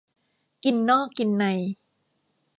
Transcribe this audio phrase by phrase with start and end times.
[0.63, 1.45] กินนอกกินใน